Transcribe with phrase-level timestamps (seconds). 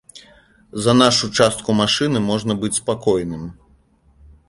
[0.85, 3.49] За нашу частку машыны можна быць спакойным!